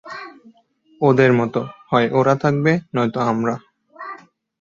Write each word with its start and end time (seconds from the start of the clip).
ওদের 1.01 1.31
মত, 1.33 1.55
হয় 1.89 2.07
ওরা 2.19 2.33
থাকবে 2.43 2.71
নয়তো 2.95 3.19
আমরা। 3.23 3.55